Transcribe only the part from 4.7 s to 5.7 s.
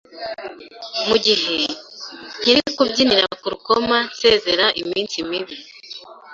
iminsi mibi,